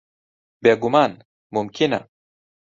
بێگومان، 0.63 1.11
مومکینە. 1.53 1.99